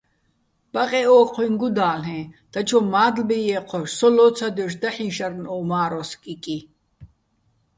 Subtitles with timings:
[0.73, 2.19] ბაყეჸ ო́ჴუიჼ გუდა́ლ'ეჼ,
[2.51, 6.57] დაჩო მა́დლბი ჲე́ჴოშ, სო ლო́ცადჲოშ დაჰ̦იჼ შარნ ო მა́როს კიკი.